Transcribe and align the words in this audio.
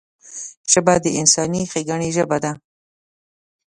ژبه 0.71 0.93
د 1.03 1.05
انساني 1.19 1.61
ښیګڼې 1.71 2.09
ژبه 2.17 2.37
ده 2.43 2.51